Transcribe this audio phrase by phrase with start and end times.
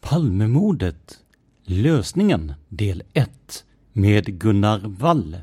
[0.00, 1.18] Palmemordet
[1.64, 3.30] Lösningen del 1
[3.92, 5.36] med Gunnar Wall.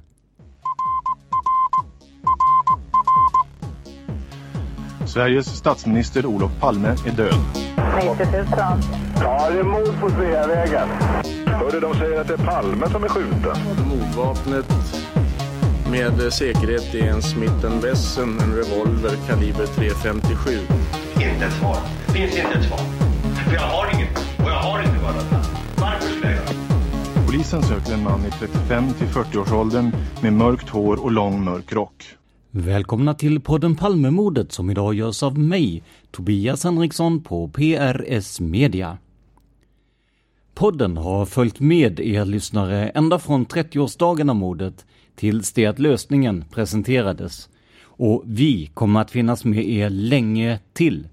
[5.05, 7.39] Sveriges statsminister Olof Palme är död.
[7.95, 8.45] 90 000.
[9.21, 10.89] Ja, det är mord på Sveavägen.
[11.45, 13.57] Hörde de säger att det är Palme som är skjuten.
[13.89, 14.65] Mordvapnet
[15.91, 20.59] med säkerhet är en Smith Wesson, en revolver kaliber .357.
[21.13, 21.77] Inte ett svar.
[22.07, 22.79] Finns inte ett svar.
[23.45, 24.26] För jag har inget.
[27.25, 32.03] Polisen söker en man i 35 till 40-årsåldern med mörkt hår och lång mörk rock.
[32.51, 38.97] Välkomna till podden Palmemordet som idag görs av mig, Tobias Henriksson på PRS Media.
[40.53, 46.45] Podden har följt med er lyssnare ända från 30-årsdagen av mordet tills det att lösningen
[46.51, 47.49] presenterades.
[47.83, 51.07] Och vi kommer att finnas med er länge till.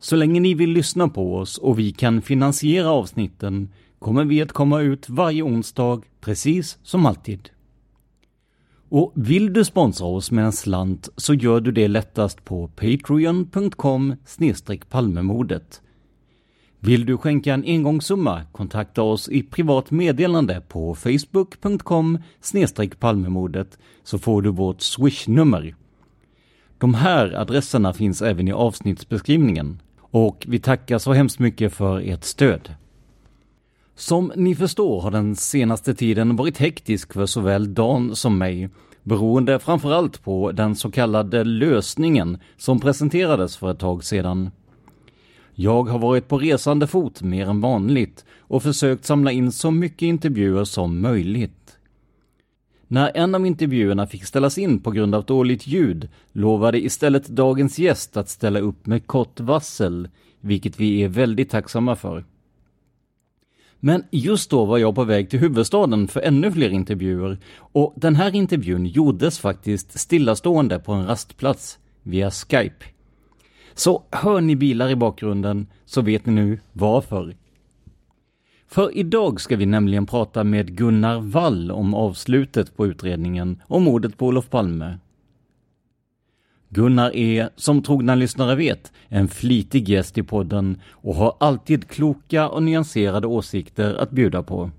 [0.00, 4.52] Så länge ni vill lyssna på oss och vi kan finansiera avsnitten kommer vi att
[4.52, 7.50] komma ut varje onsdag precis som alltid.
[8.88, 14.16] Och vill du sponsra oss med en slant så gör du det lättast på patreon.com
[14.88, 15.82] palmemodet.
[16.80, 22.18] Vill du skänka en engångssumma, kontakta oss i privat meddelande på facebook.com
[22.98, 25.74] palmemodet så får du vårt swishnummer.
[26.78, 29.80] De här adresserna finns även i avsnittsbeskrivningen.
[30.10, 32.74] Och vi tackar så hemskt mycket för ert stöd.
[33.94, 38.68] Som ni förstår har den senaste tiden varit hektisk för såväl Dan som mig,
[39.02, 44.50] beroende framförallt på den så kallade lösningen som presenterades för ett tag sedan.
[45.54, 50.02] Jag har varit på resande fot mer än vanligt och försökt samla in så mycket
[50.02, 51.57] intervjuer som möjligt.
[52.88, 57.78] När en av intervjuerna fick ställas in på grund av dåligt ljud lovade istället dagens
[57.78, 60.08] gäst att ställa upp med kort varsel,
[60.40, 62.24] vilket vi är väldigt tacksamma för.
[63.80, 68.16] Men just då var jag på väg till huvudstaden för ännu fler intervjuer och den
[68.16, 72.84] här intervjun gjordes faktiskt stillastående på en rastplats via Skype.
[73.74, 77.36] Så hör ni bilar i bakgrunden så vet ni nu varför.
[78.70, 84.18] För idag ska vi nämligen prata med Gunnar Wall om avslutet på utredningen om mordet
[84.18, 84.98] på Olof Palme.
[86.68, 92.48] Gunnar är, som trogna lyssnare vet, en flitig gäst i podden och har alltid kloka
[92.48, 94.70] och nyanserade åsikter att bjuda på.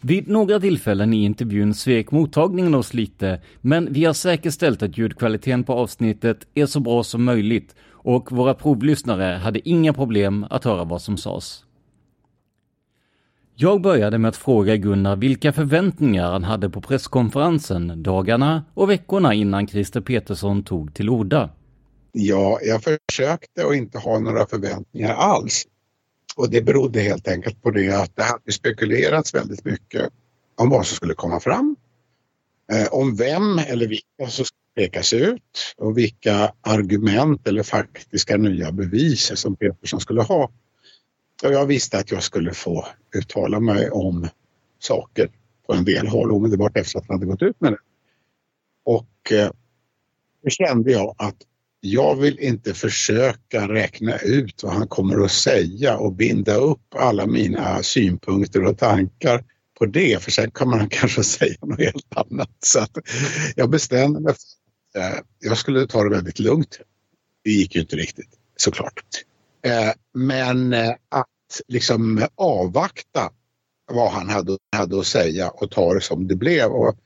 [0.00, 5.64] Vid några tillfällen i intervjun svek mottagningen oss lite, men vi har säkerställt att ljudkvaliteten
[5.64, 10.84] på avsnittet är så bra som möjligt och våra provlyssnare hade inga problem att höra
[10.84, 11.64] vad som sades.
[13.56, 19.34] Jag började med att fråga Gunnar vilka förväntningar han hade på presskonferensen dagarna och veckorna
[19.34, 21.50] innan Christer Petersson tog till orda.
[22.12, 25.66] Ja, jag försökte att inte ha några förväntningar alls.
[26.36, 30.08] Och det berodde helt enkelt på det att det hade spekulerats väldigt mycket
[30.56, 31.76] om vad som skulle komma fram.
[32.72, 38.72] Eh, om vem eller vilka som skulle pekas ut och vilka argument eller faktiska nya
[38.72, 40.50] bevis som Petersson skulle ha.
[41.42, 44.28] Och jag visste att jag skulle få uttala mig om
[44.78, 45.30] saker
[45.66, 47.78] på en del håll omedelbart efter att han hade gått ut med det.
[48.84, 49.50] Och eh,
[50.42, 51.36] då kände jag att
[51.80, 57.26] jag vill inte försöka räkna ut vad han kommer att säga och binda upp alla
[57.26, 59.44] mina synpunkter och tankar
[59.78, 62.50] på det, för sen kommer han kanske säga något helt annat.
[62.60, 62.98] Så att
[63.56, 66.80] jag bestämde mig för att eh, jag skulle ta det väldigt lugnt.
[67.44, 69.24] Det gick ju inte riktigt, såklart.
[69.64, 73.30] Eh, men eh, att liksom avvakta
[73.92, 76.70] vad han hade, hade att säga och ta det som det blev.
[76.70, 76.96] Och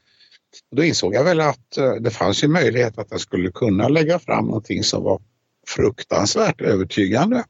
[0.76, 4.19] då insåg jag väl att eh, det fanns ju möjlighet att han skulle kunna lägga
[4.19, 5.22] fram någonting som var
[5.66, 7.44] fruktansvärt övertygande.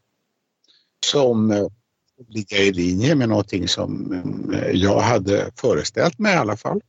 [1.06, 1.68] Som
[2.28, 4.22] ligga i linje med någonting som
[4.72, 6.80] jag hade föreställt mig i alla fall.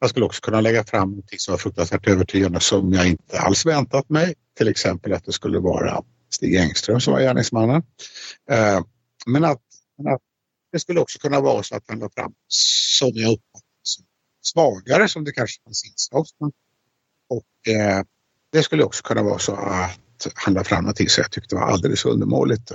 [0.00, 3.66] Jag skulle också kunna lägga fram någonting som var fruktansvärt övertygande som jag inte alls
[3.66, 4.34] väntat mig.
[4.56, 7.82] Till exempel att det skulle vara Stig Engström som var gärningsmannen.
[8.50, 8.80] Eh,
[9.26, 9.62] men att,
[9.98, 10.22] men att
[10.72, 13.68] det skulle också kunna vara så att han la fram som jag uppfattar
[14.42, 16.26] svagare som det kanske fanns inslag
[17.28, 18.02] Och eh,
[18.52, 21.62] det skulle också kunna vara så att han la fram någonting som jag tyckte var
[21.62, 22.72] alldeles undermåligt.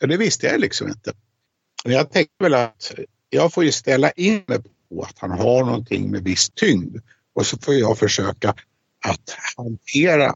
[0.00, 1.12] Det visste jag liksom inte.
[1.84, 2.92] Men Jag tänkte väl att
[3.30, 4.58] jag får ju ställa in mig
[4.88, 6.96] på att han har någonting med viss tyngd
[7.34, 8.54] och så får jag försöka
[9.04, 10.34] att hantera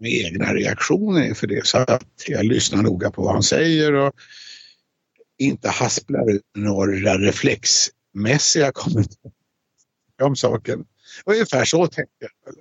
[0.00, 4.12] egna reaktioner inför det så att jag lyssnar noga på vad han säger och
[5.38, 9.32] inte hasplar ut några reflexmässiga kommentarer
[10.22, 10.84] om saken.
[11.26, 12.54] Ungefär så tänkte jag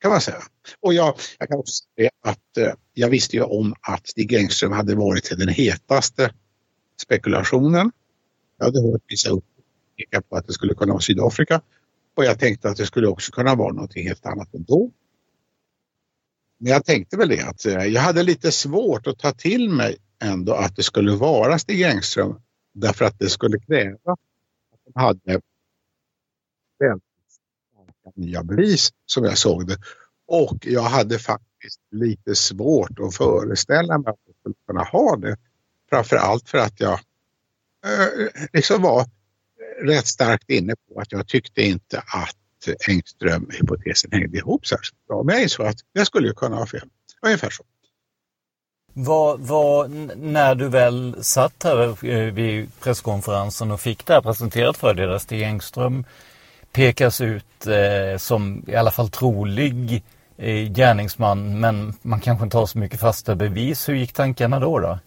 [0.00, 0.42] kan man säga.
[0.80, 4.72] Och jag, jag kan också säga att eh, jag visste ju om att Stig Engström
[4.72, 6.32] hade varit den hetaste
[7.02, 7.92] spekulationen.
[8.58, 11.60] Jag hade hört vissa uppgifter på att det skulle kunna vara Sydafrika
[12.16, 14.90] och jag tänkte att det skulle också kunna vara något helt annat ändå.
[16.58, 19.96] Men jag tänkte väl det att eh, jag hade lite svårt att ta till mig
[20.22, 22.40] ändå att det skulle vara Stig Engström
[22.74, 25.40] därför att det skulle kräva att de hade
[28.18, 29.78] nya bevis som jag såg det.
[30.26, 35.36] Och jag hade faktiskt lite svårt att föreställa mig att jag skulle kunna ha det.
[35.90, 36.92] Framför allt för att jag
[37.84, 39.06] eh, liksom var
[39.82, 42.36] rätt starkt inne på att jag tyckte inte att
[42.88, 45.22] Engström-hypotesen hängde ihop särskilt bra.
[45.22, 46.88] Men jag insåg att jag skulle kunna ha fel.
[47.22, 47.64] Ungefär så.
[48.92, 54.76] Vad, vad, när du väl satt här eh, vid presskonferensen och fick det här presenterat
[54.76, 56.04] för dig där Stig Engström
[56.72, 60.02] pekas ut eh, som i alla fall trolig
[60.36, 63.88] eh, gärningsman men man kanske inte har så mycket fasta bevis.
[63.88, 64.78] Hur gick tankarna då?
[64.78, 64.98] då?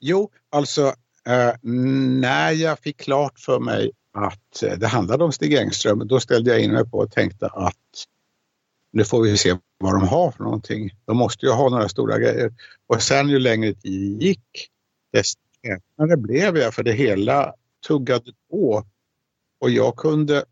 [0.00, 0.94] Jo, alltså
[1.26, 3.90] eh, när jag fick klart för mig
[4.26, 7.46] att eh, det handlade om Stig Engström då ställde jag in mig på och tänkte
[7.46, 8.06] att
[8.92, 10.90] nu får vi se vad de har för någonting.
[11.04, 12.54] De måste ju ha några stora grejer.
[12.86, 14.68] Och sen ju längre tid gick
[15.12, 17.52] desto häpnare blev jag för det hela
[17.86, 18.84] tuggade på.
[19.60, 20.44] Och jag kunde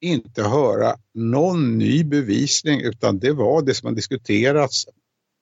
[0.00, 4.86] inte höra någon ny bevisning utan det var det som har diskuterats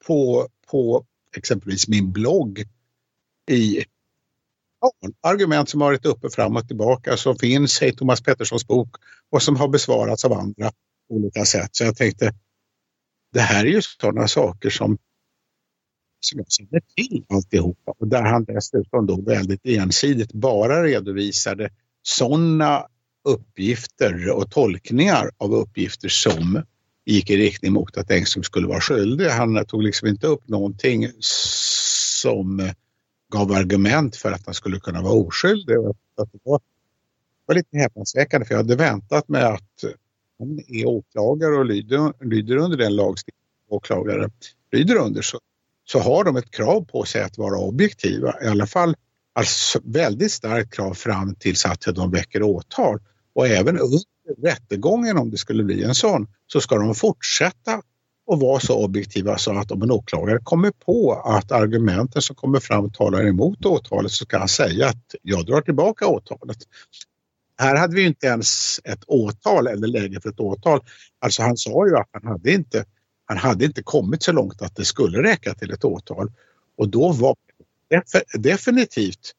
[0.07, 1.05] på, på
[1.37, 2.65] exempelvis min blogg
[3.51, 3.85] i
[5.23, 8.97] argument som har varit uppe fram och tillbaka som finns i Thomas Petterssons bok
[9.31, 10.71] och som har besvarats av andra
[11.09, 11.69] på olika sätt.
[11.73, 12.35] Så jag tänkte
[13.33, 14.99] det här är ju sådana saker som,
[16.21, 21.71] som jag känner till alltihopa och där han dessutom då väldigt ensidigt bara redovisade
[22.03, 22.87] sådana
[23.29, 26.63] uppgifter och tolkningar av uppgifter som
[27.05, 29.27] gick i riktning mot att Engström skulle vara skyldig.
[29.27, 32.73] Han tog liksom inte upp någonting som
[33.33, 35.75] gav argument för att han skulle kunna vara oskyldig.
[35.75, 36.61] Att det var,
[37.47, 39.85] var lite häpnadsväckande för jag hade väntat mig att
[40.39, 44.31] han är åklagare och lyder, lyder under den lagstiftning åklagare
[44.73, 45.39] lyder under så,
[45.85, 48.35] så har de ett krav på sig att vara objektiva.
[48.43, 48.97] I alla fall
[49.33, 52.99] alltså väldigt starkt krav fram tills att de väcker åtal.
[53.33, 54.01] Och även under
[54.43, 57.83] rättegången om det skulle bli en sån så ska de fortsätta
[58.27, 62.61] och vara så objektiva så att om en åklagare kommer på att argumenten som kommer
[62.61, 66.57] fram talar emot åtalet så kan han säga att jag drar tillbaka åtalet.
[67.59, 70.81] Här hade vi inte ens ett åtal eller läge för ett åtal.
[71.19, 72.85] Alltså han sa ju att han hade inte,
[73.27, 76.33] han hade inte kommit så långt att det skulle räcka till ett åtal.
[76.79, 77.37] Och då var
[78.39, 79.33] definitivt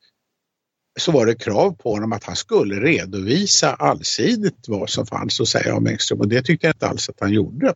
[1.00, 5.48] så var det krav på honom att han skulle redovisa allsidigt vad som fanns att
[5.48, 7.74] säga om Engström och det tyckte jag inte alls att han gjorde.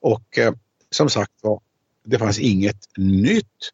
[0.00, 0.54] Och eh,
[0.90, 1.60] som sagt var,
[2.04, 3.70] det fanns inget nytt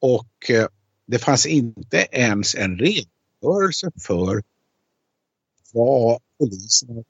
[0.00, 0.66] och eh,
[1.06, 4.42] det fanns inte ens en redogörelse för
[5.72, 7.04] vad polisen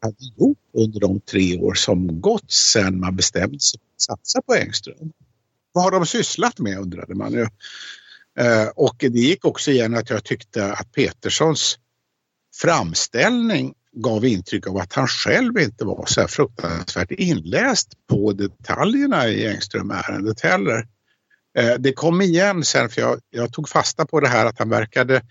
[0.00, 4.42] hade gjort under de tre år som gått sedan man bestämde sig för att satsa
[4.42, 5.12] på Engström.
[5.72, 7.46] Vad har de sysslat med undrade man ju.
[8.38, 11.78] Eh, och det gick också igen att jag tyckte att Peterssons
[12.54, 19.28] framställning gav intryck av att han själv inte var så här fruktansvärt inläst på detaljerna
[19.28, 20.86] i Engström-ärendet heller.
[21.58, 24.68] Eh, det kom igen sen för jag, jag, tog fasta på det här att han
[24.68, 25.22] verkade,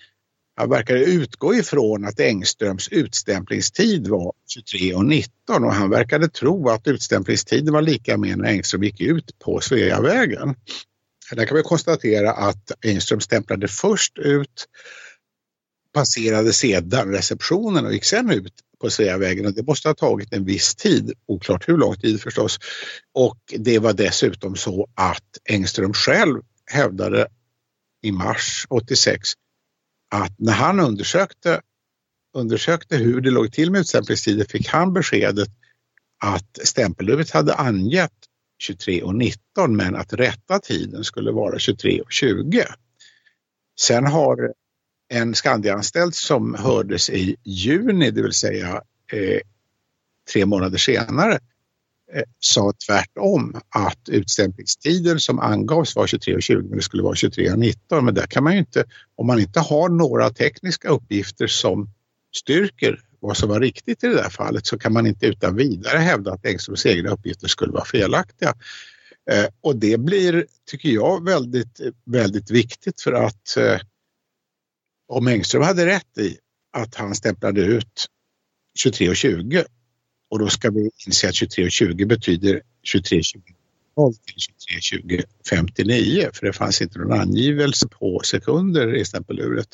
[0.56, 6.70] han verkade utgå ifrån att Engströms utstämplingstid var 23 och 19 och han verkade tro
[6.70, 10.56] att utstämplingstiden var lika med när Engström gick ut på Sveavägen.
[11.32, 14.68] Där kan vi konstatera att Engström stämplade först ut
[15.94, 20.46] passerade sedan receptionen och gick sen ut på Sveavägen och det måste ha tagit en
[20.46, 22.60] viss tid, oklart hur lång tid förstås.
[23.14, 27.28] Och det var dessutom så att Engström själv hävdade
[28.02, 29.30] i mars 86
[30.16, 31.62] att när han undersökte,
[32.38, 35.50] undersökte hur det låg till med utstämplingstider fick han beskedet
[36.24, 38.12] att stämpelhuvudet hade angett
[38.70, 42.64] 23.19 men att rätta tiden skulle vara 23.20.
[43.80, 44.54] Sen har
[45.12, 49.40] en Skandiaanställd som hördes i juni, det vill säga eh,
[50.34, 51.34] tre månader senare,
[52.14, 58.02] eh, sa tvärtom att utstämplingstiden som angavs var 23.20 men det skulle vara 23.19.
[58.02, 58.84] Men där kan man ju inte,
[59.16, 61.90] om man inte har några tekniska uppgifter som
[62.36, 65.98] styrker vad som var riktigt i det där fallet så kan man inte utan vidare
[65.98, 68.54] hävda att Engströms egna uppgifter skulle vara felaktiga.
[69.32, 73.80] Eh, och det blir, tycker jag, väldigt, väldigt viktigt för att eh,
[75.12, 76.38] om Engström hade rätt i
[76.72, 78.06] att han stämplade ut
[78.86, 79.66] 23.20
[80.30, 82.62] och då ska vi inse att 23.20 betyder
[82.94, 83.22] 23.20
[84.26, 89.68] till 23.20.59 för det fanns inte någon angivelse på sekunder i stämpeluret.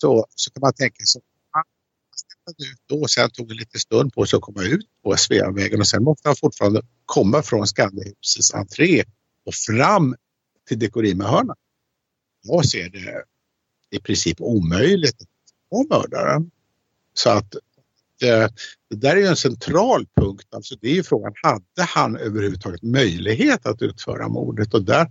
[0.00, 1.64] Så, så kan man tänka sig han
[2.16, 5.16] stämplade ut då och sen tog det lite stund på sig att komma ut på
[5.16, 9.04] Sveavägen och sen måste han fortfarande komma från Skandiahusets entré
[9.46, 10.16] och fram
[10.68, 11.56] till Dekorima-hörnan.
[12.42, 13.24] Jag ser det
[13.92, 15.28] i princip omöjligt att
[15.70, 16.50] få mördaren.
[17.14, 17.54] Så att
[18.20, 18.52] det,
[18.90, 20.46] det där är ju en central punkt.
[20.50, 24.74] Alltså det är ju frågan, hade han överhuvudtaget möjlighet att utföra mordet?
[24.74, 25.10] Och där,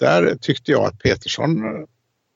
[0.00, 1.86] där tyckte jag att Petersson eh,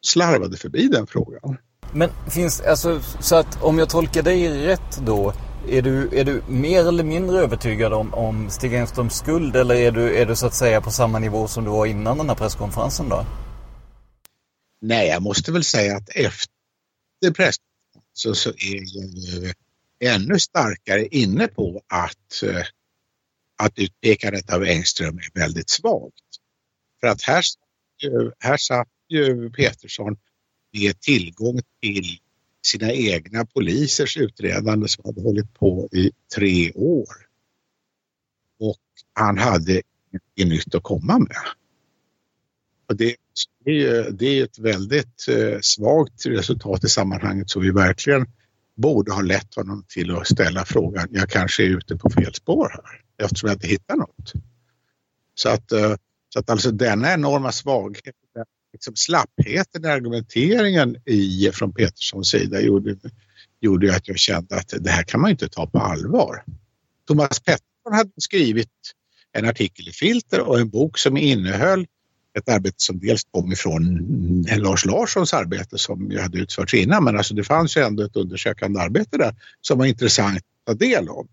[0.07, 1.57] slarvade förbi den frågan.
[1.93, 5.33] Men finns, alltså, så att om jag tolkar dig rätt då,
[5.69, 9.91] är du, är du mer eller mindre övertygad om, om Stig Engströms skuld eller är
[9.91, 12.37] du, är du så att säga på samma nivå som du var innan den här
[12.37, 13.25] presskonferensen då?
[14.81, 16.51] Nej, jag måste väl säga att efter
[17.21, 22.67] presskonferensen så är jag ju eh, ännu starkare inne på att, eh,
[23.57, 26.25] att utpekandet av Engström är väldigt svagt.
[27.01, 27.45] För att här,
[28.39, 30.17] här satt ju Petersson
[30.73, 32.19] med tillgång till
[32.63, 37.09] sina egna polisers utredande som hade hållit på i tre år.
[38.61, 38.81] Och
[39.13, 39.83] han hade
[40.35, 41.37] inget nytt att komma med.
[42.87, 43.17] Och det,
[43.65, 48.27] det, är, ju, det är ett väldigt eh, svagt resultat i sammanhanget så vi verkligen
[48.77, 52.69] borde ha lett honom till att ställa frågan, jag kanske är ute på fel spår
[52.69, 54.33] här eftersom jag inte hittar något.
[55.35, 55.95] Så att, eh,
[56.29, 58.15] så att alltså denna enorma svaghet,
[58.73, 62.97] liksom slappheten i argumenteringen i, från Peterssons sida gjorde,
[63.61, 66.45] gjorde att jag kände att det här kan man inte ta på allvar.
[67.07, 68.71] Thomas Pettersson hade skrivit
[69.33, 71.87] en artikel i Filter och en bok som innehöll
[72.39, 77.17] ett arbete som dels kom ifrån Lars Larssons arbete som ju hade utförts innan men
[77.17, 81.09] alltså det fanns ju ändå ett undersökande arbete där som var intressant att ta del
[81.09, 81.27] av.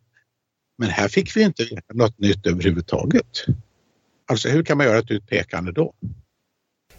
[0.77, 3.45] Men här fick vi inte något nytt överhuvudtaget.
[4.27, 5.93] Alltså hur kan man göra ett utpekande då?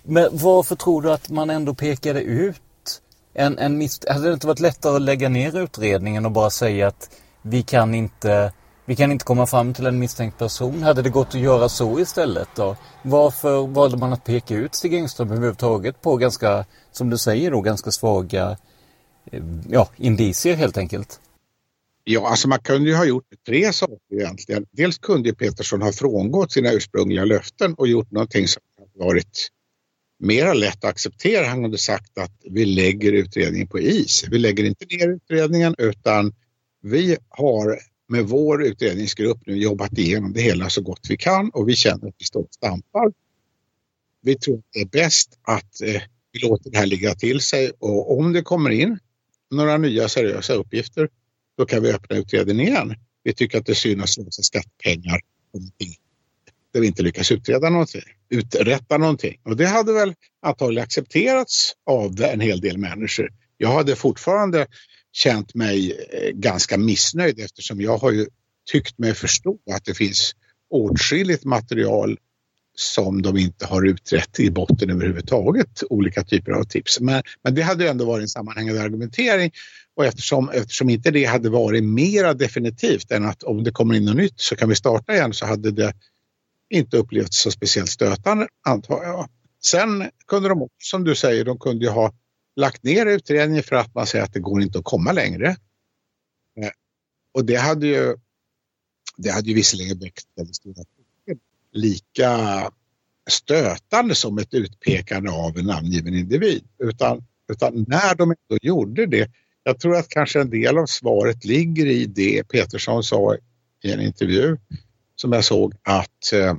[0.02, 3.02] Men varför tror du att man ändå pekade ut
[3.34, 4.00] en, en miss...
[4.08, 7.10] Hade det inte varit lättare att lägga ner utredningen och bara säga att
[7.42, 8.52] vi kan inte
[8.86, 10.82] vi kan inte komma fram till en misstänkt person.
[10.82, 12.76] Hade det gått att göra så istället då?
[13.02, 17.60] Varför valde man att peka ut Stig Engström överhuvudtaget på ganska, som du säger då,
[17.60, 18.56] ganska svaga
[19.32, 21.20] eh, ja, indicier helt enkelt?
[22.04, 24.66] Ja, alltså man kunde ju ha gjort tre saker egentligen.
[24.70, 28.62] Dels kunde Petersson ha frångått sina ursprungliga löften och gjort någonting som
[28.94, 29.48] varit
[30.18, 31.46] mera lätt att acceptera.
[31.46, 34.24] Han hade sagt att vi lägger utredningen på is.
[34.30, 36.34] Vi lägger inte ner utredningen utan
[36.82, 37.78] vi har
[38.08, 42.08] med vår utredningsgrupp nu jobbat igenom det hela så gott vi kan och vi känner
[42.08, 43.12] att vi står och stampar.
[44.22, 47.72] Vi tror att det är bäst att eh, vi låter det här ligga till sig
[47.78, 48.98] och om det kommer in
[49.50, 51.08] några nya seriösa uppgifter
[51.58, 52.94] då kan vi öppna utredningen igen.
[53.22, 55.20] Vi tycker att det är synd att slösa skattepengar
[55.52, 55.96] på någonting
[56.76, 59.40] där vi inte lyckas utreda någonting, uträtta någonting.
[59.42, 63.30] Och det hade väl antagligen accepterats av en hel del människor.
[63.56, 64.66] Jag hade fortfarande
[65.16, 68.26] känt mig eh, ganska missnöjd eftersom jag har ju
[68.72, 70.32] tyckt mig förstå att det finns
[70.70, 72.18] åtskilligt material
[72.74, 77.00] som de inte har utrett i botten överhuvudtaget, olika typer av tips.
[77.00, 79.50] Men, men det hade ändå varit en sammanhängande argumentering
[79.96, 84.04] Och eftersom, eftersom inte det hade varit mera definitivt än att om det kommer in
[84.04, 85.92] något nytt så kan vi starta igen så hade det
[86.70, 89.28] inte upplevts så speciellt stötande antar jag.
[89.64, 92.12] Sen kunde de, som du säger, de kunde ju ha
[92.56, 95.48] lagt ner utredningen för att man säger att det går inte att komma längre.
[96.56, 96.70] Eh,
[97.32, 98.16] och det hade ju,
[99.16, 100.84] det hade ju visserligen väckt väldigt stora
[101.76, 102.70] lika
[103.30, 106.64] stötande som ett utpekande av en namngiven individ.
[106.78, 109.30] Utan, utan när de ändå gjorde det,
[109.62, 113.36] jag tror att kanske en del av svaret ligger i det Petersson sa
[113.82, 114.56] i en intervju
[115.16, 116.56] som jag såg att eh,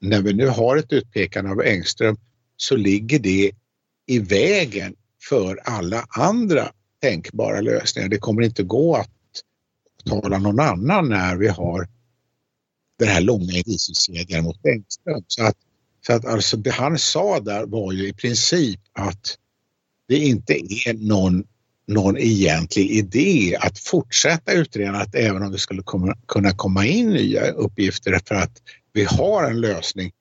[0.00, 2.16] när vi nu har ett utpekande av Engström
[2.56, 3.52] så ligger det
[4.08, 4.94] i vägen
[5.28, 6.72] för alla andra
[7.02, 8.08] tänkbara lösningar.
[8.08, 9.10] Det kommer inte gå att
[10.04, 11.88] tala någon annan när vi har
[12.98, 15.24] den här långa indiciekedjan mot Engström.
[15.26, 15.56] Så att,
[16.06, 19.36] så att alltså det han sa där var ju i princip att
[20.08, 21.44] det inte är någon,
[21.86, 27.50] någon egentlig idé att fortsätta utreda även om det skulle komma, kunna komma in nya
[27.50, 28.62] uppgifter för att
[28.92, 30.12] vi har en lösning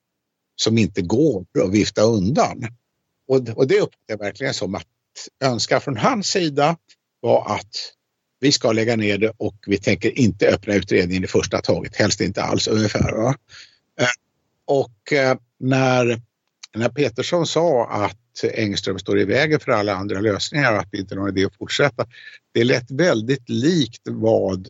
[0.56, 2.68] som inte går att vifta undan.
[3.28, 4.88] Och, och det uppfattar jag verkligen som att
[5.44, 6.78] önskan från hans sida
[7.20, 7.94] var att
[8.40, 12.22] vi ska lägga ner det och vi tänker inte öppna utredningen i första taget, helst
[12.22, 13.12] inte alls ungefär.
[13.12, 13.36] Va?
[14.00, 14.08] Eh,
[14.66, 16.22] och eh, när,
[16.76, 20.98] när Petersson sa att Engström står i vägen för alla andra lösningar och att det
[20.98, 22.06] inte är någon idé att fortsätta.
[22.54, 24.68] Det lät väldigt likt vad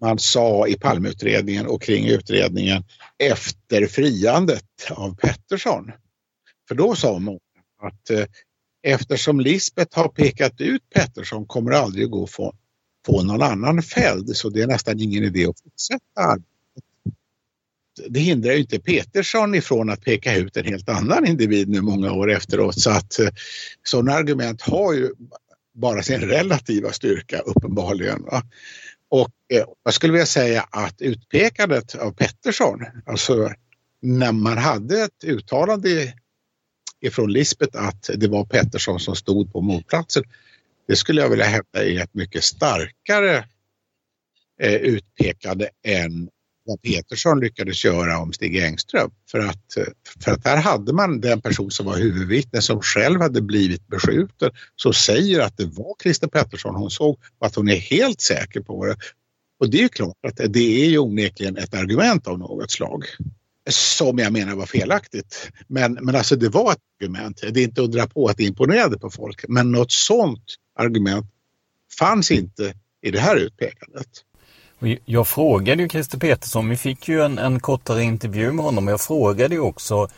[0.00, 2.84] man sa i Palmeutredningen och kring utredningen
[3.18, 5.92] efter friandet av Pettersson.
[6.68, 7.38] För då sa man
[7.82, 8.24] att eh,
[8.82, 12.54] eftersom Lisbeth har pekat ut Pettersson kommer det aldrig att gå att få,
[13.06, 16.52] få någon annan fälld så det är nästan ingen idé att fortsätta arbetet.
[18.08, 22.12] Det hindrar ju inte Petersson ifrån att peka ut en helt annan individ nu många
[22.12, 23.28] år efteråt så att eh,
[23.82, 25.10] sådana argument har ju
[25.74, 28.22] bara sin relativa styrka uppenbarligen.
[28.22, 28.42] Va?
[29.08, 33.50] Och eh, jag skulle vilja säga att utpekandet av Pettersson, alltså
[34.02, 36.14] när man hade ett uttalande
[37.02, 40.22] ifrån Lisbeth att det var Pettersson som stod på mordplatsen.
[40.88, 43.44] Det skulle jag vilja hävda är ett mycket starkare
[44.62, 46.28] eh, utpekande än
[46.66, 49.10] vad Petersson lyckades göra om Stig Engström.
[49.30, 49.76] För att,
[50.24, 54.50] för att här hade man den person som var huvudvittne som själv hade blivit beskjuten
[54.76, 58.60] som säger att det var Christer Pettersson hon såg och att hon är helt säker
[58.60, 58.96] på det.
[59.60, 63.04] Och det är ju klart att det är ju onekligen ett argument av något slag
[63.68, 65.50] som jag menar var felaktigt.
[65.66, 67.40] Men, men alltså det var ett argument.
[67.52, 69.44] Det är inte undra på att det imponerade på folk.
[69.48, 70.44] Men något sådant
[70.78, 71.26] argument
[71.98, 74.08] fanns inte i det här utpekandet.
[75.04, 78.88] Jag frågade ju Christer Petersson, vi fick ju en, en kortare intervju med honom.
[78.88, 80.08] Jag frågade ju också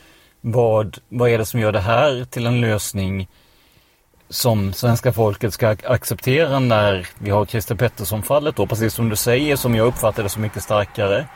[0.41, 3.29] vad, vad är det som gör det här till en lösning
[4.29, 9.57] som svenska folket ska acceptera när vi har Christer Pettersson-fallet då, precis som du säger,
[9.57, 11.27] som jag uppfattar det så mycket starkare.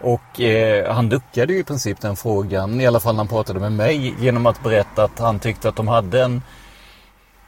[0.00, 3.60] Och eh, han duckade ju i princip den frågan, i alla fall när han pratade
[3.60, 6.42] med mig, genom att berätta att han tyckte att de hade en,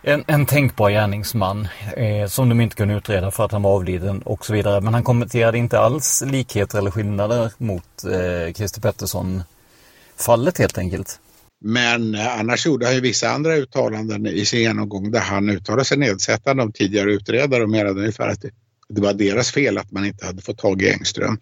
[0.02, 4.22] en, en tänkbar gärningsman eh, som de inte kunde utreda för att han var avliden
[4.22, 4.80] och så vidare.
[4.80, 11.20] Men han kommenterade inte alls likheter eller skillnader mot eh, Christer Pettersson-fallet helt enkelt.
[11.61, 15.84] Men eh, annars gjorde han ju vissa andra uttalanden i sin genomgång där han uttalade
[15.84, 18.50] sig nedsättande om tidigare utredare och menade ungefär att det,
[18.88, 21.38] det var deras fel att man inte hade fått tag i Engström.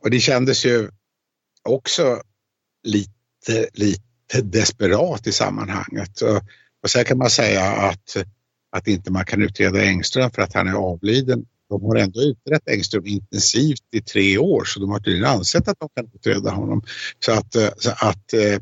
[0.00, 0.88] Och det kändes ju
[1.62, 2.22] också
[2.82, 6.20] lite, lite desperat i sammanhanget.
[6.20, 6.42] Och,
[6.82, 8.16] och sen kan man säga att,
[8.70, 11.44] att inte man kan utreda Engström för att han är avliden.
[11.68, 15.78] De har ändå utrett Engström intensivt i tre år så de har tydligen ansett att
[15.80, 16.82] de kan utreda honom.
[17.24, 18.58] Så att, så att eh,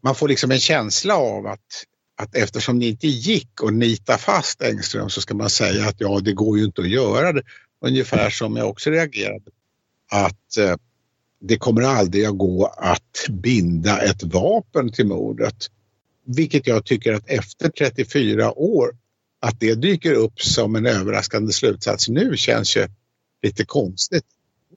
[0.00, 1.84] man får liksom en känsla av att,
[2.22, 6.20] att eftersom det inte gick att nita fast Engström så ska man säga att ja,
[6.20, 7.42] det går ju inte att göra det.
[7.86, 9.50] Ungefär som jag också reagerade
[10.10, 10.76] att eh,
[11.40, 15.56] det kommer aldrig att gå att binda ett vapen till mordet.
[16.24, 18.96] Vilket jag tycker att efter 34 år
[19.40, 22.88] att det dyker upp som en överraskande slutsats nu känns ju
[23.42, 24.24] lite konstigt.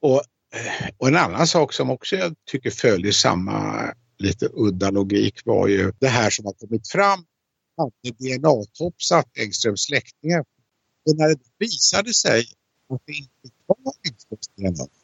[0.01, 0.21] Och,
[0.55, 5.67] eh, och en annan sak som också jag tycker följer samma lite udda logik var
[5.67, 7.25] ju det här som har kommit fram
[7.77, 10.39] hade DNA-topsat Engströms släktingar.
[11.05, 12.39] Och när det visade sig
[12.89, 15.02] att det inte var Engströms DNA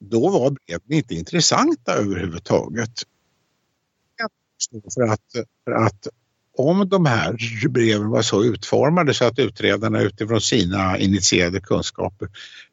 [0.00, 3.02] då var breven inte intressanta överhuvudtaget.
[4.94, 5.20] För att,
[5.64, 6.08] för att
[6.56, 7.36] om de här
[7.68, 12.28] breven var så utformade så att utredarna utifrån sina initierade kunskaper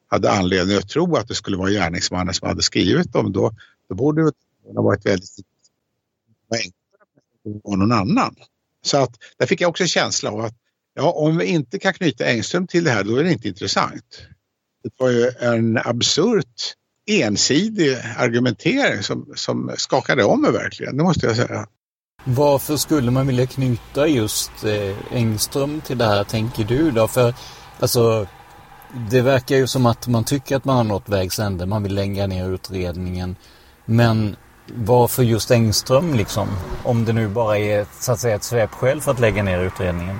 [0.08, 3.52] hade anledning att tro att det skulle vara gärningsmannen som hade skrivit dem, då,
[3.90, 4.32] då borde det
[4.76, 5.30] ha varit väldigt
[6.52, 8.36] enklare var någon annan.
[8.82, 10.56] Så att där fick jag också en känsla av att
[10.94, 14.22] ja, om vi inte kan knyta Engström till det här då är det inte intressant.
[14.84, 16.76] Det var ju en absurt
[17.08, 21.68] ensidig argumentering som, som skakade om mig verkligen, det måste jag säga.
[22.24, 27.08] Varför skulle man vilja knyta just eh, Engström till det här, tänker du då?
[27.08, 27.34] För
[27.80, 28.28] alltså,
[29.10, 31.96] det verkar ju som att man tycker att man har nått vägs ände, man vill
[31.96, 33.36] lägga ner utredningen.
[33.86, 34.36] Men
[34.74, 36.48] varför just Engström liksom?
[36.84, 40.20] Om det nu bara är så att säga ett svepskäl för att lägga ner utredningen.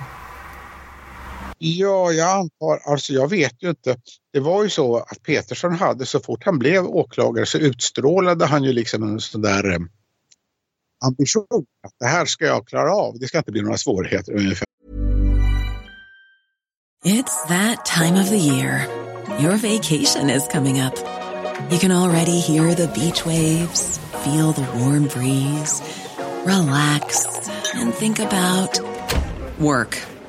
[1.58, 3.98] Ja, jag antar, alltså jag vet ju inte.
[4.34, 8.64] Det var ju så att Petersson hade, så fort han blev åklagare så utstrålade han
[8.64, 9.80] ju liksom en sån där eh,
[11.06, 13.20] ambition att det här ska jag klara av.
[13.20, 14.66] Det ska inte bli några svårigheter ungefär.
[17.06, 18.88] It's that time of the year.
[19.40, 20.96] Your vacation is coming up.
[21.72, 25.82] You can already hear the beach waves, feel the warm breeze,
[26.46, 27.26] relax
[27.76, 28.80] and think about
[29.60, 30.15] work.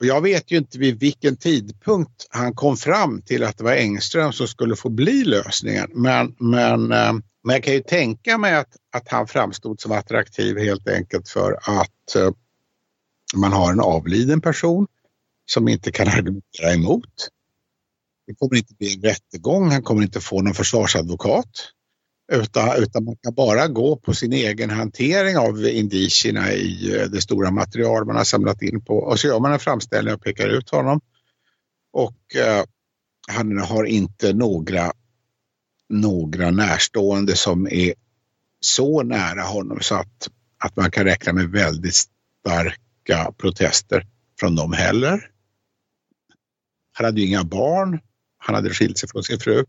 [0.00, 3.72] Och jag vet ju inte vid vilken tidpunkt han kom fram till att det var
[3.72, 5.90] Engström som skulle få bli lösningen.
[5.94, 7.12] Men, men, eh,
[7.44, 11.52] men jag kan ju tänka mig att, att han framstod som attraktiv helt enkelt för
[11.52, 12.30] att eh,
[13.36, 14.86] man har en avliden person
[15.46, 17.28] som inte kan argumentera emot.
[18.26, 21.50] Det kommer inte bli en rättegång, han kommer inte få någon försvarsadvokat.
[22.32, 27.20] Utan, utan man kan bara gå på sin egen hantering av indicierna i eh, det
[27.20, 28.98] stora material man har samlat in på.
[28.98, 31.00] Och så gör man en framställning och pekar ut honom.
[31.92, 32.64] Och eh,
[33.28, 34.92] han har inte några,
[35.88, 37.94] några närstående som är
[38.60, 44.06] så nära honom så att, att man kan räkna med väldigt starka protester
[44.40, 45.30] från dem heller.
[46.92, 48.00] Han hade ju inga barn.
[48.38, 49.64] Han hade skilt sig från sin fru.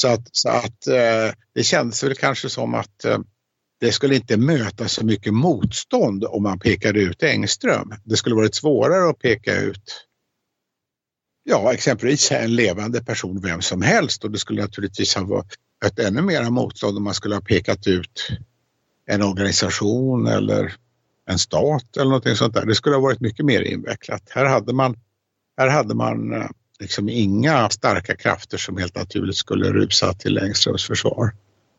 [0.00, 3.18] Så att, så att eh, det kändes väl kanske som att eh,
[3.80, 7.94] det skulle inte möta så mycket motstånd om man pekade ut Engström.
[8.04, 10.06] Det skulle varit svårare att peka ut
[11.48, 16.22] ja, exempelvis en levande person, vem som helst och det skulle naturligtvis ha varit ännu
[16.22, 18.28] mera motstånd om man skulle ha pekat ut
[19.06, 20.74] en organisation eller
[21.26, 22.66] en stat eller någonting sånt där.
[22.66, 24.22] Det skulle ha varit mycket mer invecklat.
[24.30, 24.96] Här hade man,
[25.56, 26.48] här hade man eh,
[26.80, 31.34] liksom inga starka krafter som helt naturligt skulle rusa till Engströms försvar.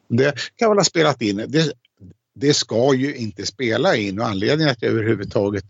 [0.09, 1.45] Det kan väl ha spelat in.
[1.47, 1.73] Det,
[2.35, 5.65] det ska ju inte spela in och anledningen att jag överhuvudtaget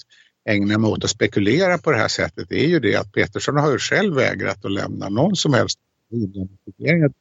[0.50, 3.72] ägnar mig åt att spekulera på det här sättet är ju det att Petersson har
[3.72, 5.80] ju själv vägrat att lämna någon som helst
[6.12, 7.14] identifiering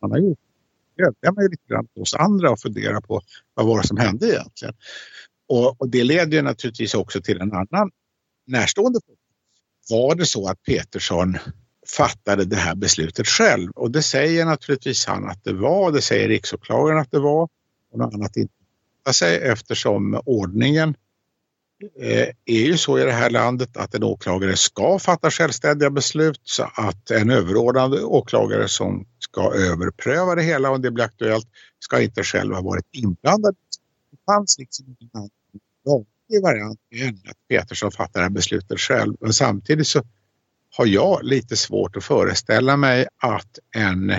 [0.00, 0.38] han har gjort.
[0.96, 3.20] Det ju lite grann till oss andra och fundera på
[3.54, 4.74] vad var det som hände egentligen.
[5.48, 7.90] Och, och det leder ju naturligtvis också till en annan
[8.46, 9.17] närstående fråga
[9.90, 11.38] var det så att Petersson
[11.96, 13.70] fattade det här beslutet själv?
[13.70, 17.48] Och det säger naturligtvis han att det var, det säger riksåklagaren att det var
[17.92, 18.54] och något annat inte.
[19.12, 20.94] Sig eftersom ordningen
[22.00, 26.40] eh, är ju så i det här landet att en åklagare ska fatta självständiga beslut
[26.44, 31.46] så att en överordnad åklagare som ska överpröva det hela om det blir aktuellt
[31.78, 33.56] ska inte själv ha varit inblandad.
[34.10, 35.30] Det fanns liksom en
[36.28, 40.02] positiv variant är att Petersson fattar det här beslutet själv men samtidigt så
[40.76, 44.12] har jag lite svårt att föreställa mig att en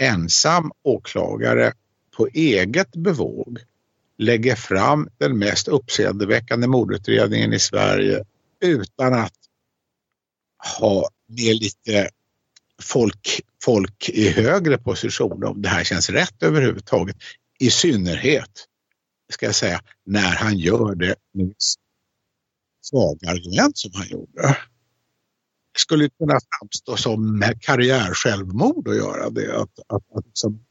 [0.00, 1.72] ensam åklagare
[2.16, 3.58] på eget bevåg
[4.18, 8.24] lägger fram den mest uppseendeväckande mordutredningen i Sverige
[8.60, 9.34] utan att
[10.78, 12.08] ha med lite
[12.82, 17.16] folk, folk i högre position om det här känns rätt överhuvudtaget.
[17.58, 18.66] I synnerhet,
[19.32, 21.54] ska jag säga, när han gör det med
[22.82, 24.42] svaga argument som han gjorde.
[25.72, 29.56] Det skulle kunna framstå som karriärsjälvmord att göra det.
[29.56, 30.64] Att, att, att liksom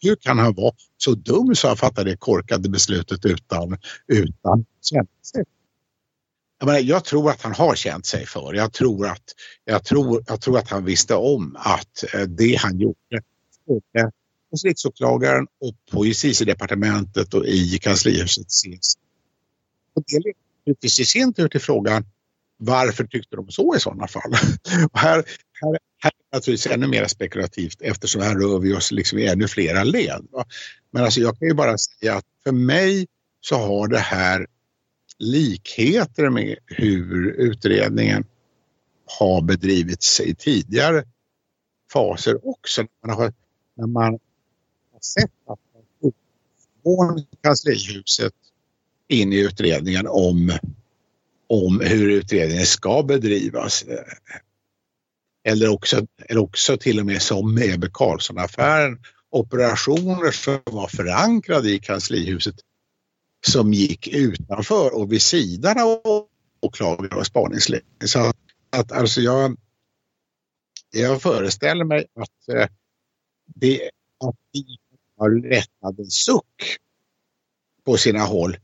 [0.00, 5.06] hur kan han vara så dum så han fattar det korkade beslutet utan, utan känsla?
[5.22, 5.44] sig?
[6.58, 8.54] Jag, menar, jag tror att han har känt sig för.
[8.54, 9.24] Jag tror att,
[9.64, 13.22] jag tror, jag tror att han visste om att eh, det han gjorde
[14.50, 18.94] hos riksåklagaren och på justitiedepartementet och i kanslihuset ses.
[19.94, 22.04] Och det leder i sin tur till frågan
[22.56, 24.30] varför tyckte de så i sådana fall?
[24.92, 29.18] Och här, här, här är naturligtvis ännu mer spekulativt eftersom här rör vi oss liksom
[29.18, 30.26] i ännu flera led.
[30.30, 30.44] Va?
[30.90, 33.06] Men alltså jag kan ju bara säga att för mig
[33.40, 34.46] så har det här
[35.18, 38.24] likheter med hur utredningen
[39.18, 41.04] har bedrivits i tidigare
[41.92, 42.82] faser också.
[42.82, 43.32] När man har,
[43.76, 44.18] när man
[45.06, 45.58] sätt att
[46.02, 46.12] man
[46.82, 48.32] från kanslihuset
[49.08, 50.58] in i utredningen om,
[51.46, 53.84] om hur utredningen ska bedrivas
[55.48, 58.98] eller också, eller också till och med som med Ebbe Carlsson-affären
[59.30, 62.54] operationer som var förankrade i kanslihuset
[63.46, 66.26] som gick utanför och vid sidan av
[66.60, 68.08] åklagare och spaningsledning.
[68.08, 68.32] Så
[68.70, 69.56] att alltså jag,
[70.90, 72.68] jag föreställer mig att eh,
[73.46, 73.90] det
[74.24, 74.64] att vi
[75.16, 76.76] har lättat en suck
[77.84, 78.56] på sina håll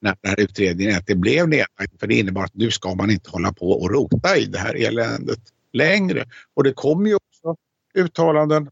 [0.00, 3.10] när den här utredningen att det blev nedlagt för det innebar att nu ska man
[3.10, 5.40] inte hålla på och rota i det här eländet
[5.72, 6.24] längre.
[6.54, 7.56] Och det kommer ju också
[7.94, 8.70] uttalanden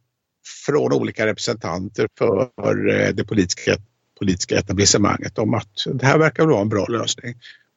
[0.67, 3.77] från olika representanter för eh, det politiska,
[4.19, 7.35] politiska etablissemanget om att det här verkar vara en bra lösning.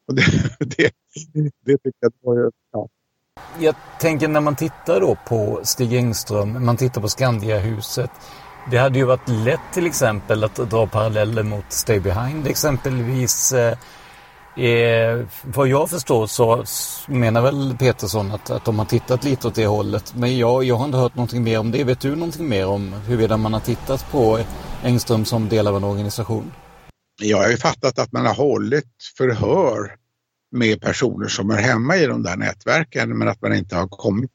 [0.08, 0.24] Och det,
[0.58, 0.92] det,
[1.64, 2.88] det tycker jag var ja.
[3.60, 8.10] Jag tänker när man tittar då på Stig Engström, man tittar på Skandiahuset.
[8.70, 13.52] Det hade ju varit lätt till exempel att dra paralleller mot Stay Behind exempelvis.
[13.52, 13.78] Eh,
[14.64, 16.64] eh, vad jag förstår så
[17.12, 20.14] menar väl Petersson att, att de har tittat lite åt det hållet.
[20.16, 21.84] Men jag, jag har inte hört någonting mer om det.
[21.84, 24.38] Vet du någonting mer om huruvida man har tittat på
[24.82, 26.52] Engström som del av en organisation?
[27.22, 29.96] Jag har ju fattat att man har hållit förhör
[30.52, 34.30] med personer som är hemma i de där nätverken men att man inte har kommit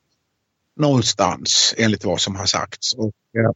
[0.80, 2.94] någonstans enligt vad som har sagts.
[2.94, 3.52] Och, eh,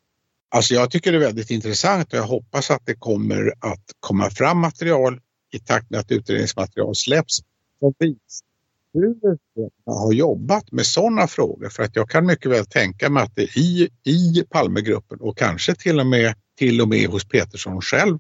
[0.50, 4.30] alltså jag tycker det är väldigt intressant och jag hoppas att det kommer att komma
[4.30, 5.20] fram material
[5.52, 7.38] i takt med att utredningsmaterial släpps
[7.80, 8.50] som visar
[8.94, 9.38] hur
[9.86, 11.70] har jobbat med sådana frågor.
[11.70, 15.76] För att jag kan mycket väl tänka mig att det i, i Palmegruppen och kanske
[15.76, 18.20] till och, med, till och med hos Petersson själv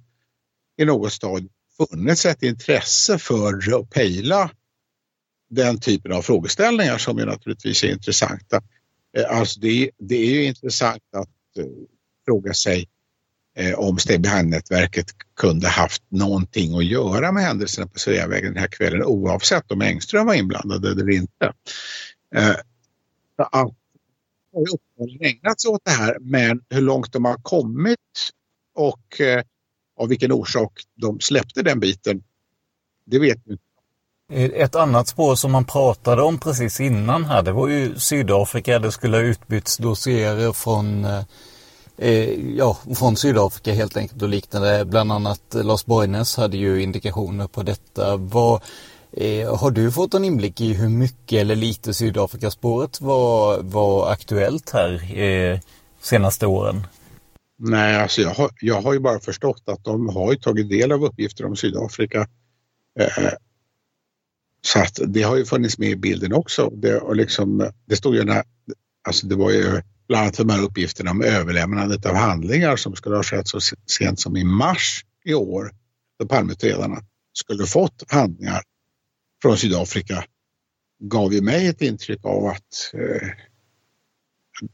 [0.77, 4.51] i något stad funnits ett intresse för att pejla
[5.49, 8.61] den typen av frågeställningar som ju naturligtvis är intressanta.
[9.17, 11.65] Eh, alltså det, det är ju intressant att eh,
[12.29, 12.87] fråga sig
[13.55, 18.67] eh, om Stay nätverket kunde haft någonting att göra med händelserna på Sveavägen den här
[18.67, 21.53] kvällen oavsett om Engström var inblandad eller inte.
[22.35, 22.55] Eh,
[23.35, 23.73] att
[24.53, 28.31] har uppenbarligen ägnat sig åt det här men hur långt de har kommit
[28.75, 29.43] och eh,
[29.99, 32.23] av vilken orsak de släppte den biten,
[33.05, 33.63] det vet vi inte.
[34.31, 38.79] Eh, ett annat spår som man pratade om precis innan här, det var ju Sydafrika.
[38.79, 41.23] Det skulle ha utbytts dossierer från eh,
[41.99, 44.85] eh, ja, från Sydafrika helt enkelt och liknande.
[44.85, 48.17] Bland annat Lars Borgnäs hade ju indikationer på detta.
[48.17, 48.61] Vad,
[49.11, 54.69] eh, har du fått en inblick i hur mycket eller lite Sydafrikaspåret var, var aktuellt
[54.69, 55.59] här eh,
[56.01, 56.87] senaste åren?
[57.61, 61.05] Nej, alltså jag har, jag har ju bara förstått att de har tagit del av
[61.05, 62.27] uppgifter om Sydafrika.
[62.99, 63.29] Eh,
[64.61, 66.69] så att det har ju funnits med i bilden också.
[66.69, 68.43] Det, och liksom, det stod ju när,
[69.07, 73.15] alltså det var ju bland annat de här uppgifterna om överlämnandet av handlingar som skulle
[73.15, 75.71] ha skett så sent som i mars i år
[76.19, 77.01] då Palmeutredarna
[77.33, 78.61] skulle fått handlingar
[79.41, 80.23] från Sydafrika
[80.99, 83.29] gav ju mig ett intryck av att, eh,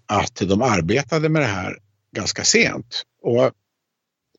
[0.05, 1.77] att de arbetade med det här
[2.11, 3.03] ganska sent.
[3.21, 3.51] Och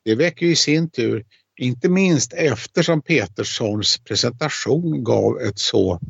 [0.05, 1.25] det väcker ju i sin tur
[1.59, 6.01] Inte minst eftersom Peterssons presentation gav ett så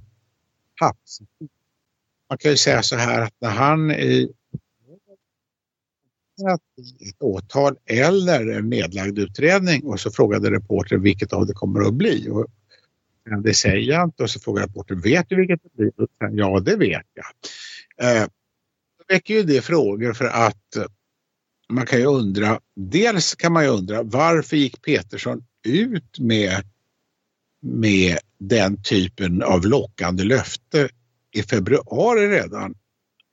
[0.80, 1.30] hafsigt
[2.28, 4.32] Man kan ju säga så här att när han i
[7.08, 11.94] ett åtal eller en nedlagd utredning och så frågade reportern vilket av det kommer att
[11.94, 12.28] bli.
[12.30, 12.46] Och
[13.42, 15.92] det säger jag inte och så frågar reportern vet du vilket det blir?
[16.30, 17.26] Ja det vet jag.
[18.16, 18.26] Eh,
[18.98, 20.84] då väcker ju det frågor för att eh,
[21.68, 26.62] man kan ju undra, dels kan man ju undra varför gick Petersson ut med,
[27.62, 30.88] med den typen av lockande löfte
[31.32, 32.74] i februari redan?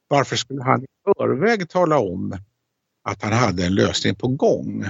[0.08, 0.88] Varför skulle han i
[1.18, 2.38] förväg tala om
[3.04, 4.86] att han hade en lösning på gång?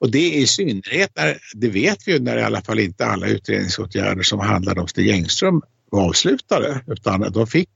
[0.00, 3.26] Och det i synnerhet, när, det vet vi ju när i alla fall inte alla
[3.28, 7.68] utredningsåtgärder som handlade om Stig Engström var avslutade utan de fick,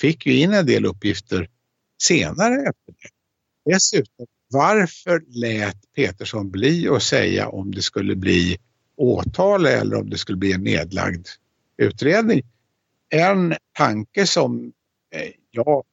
[0.00, 1.48] fick ju in en del uppgifter
[2.02, 3.72] senare efter det.
[3.72, 8.58] Dessutom, varför lät Petersson bli att säga om det skulle bli
[8.96, 11.26] åtal eller om det skulle bli en nedlagd
[11.76, 12.42] utredning?
[13.08, 14.72] En tanke som
[15.14, 15.84] eh, jag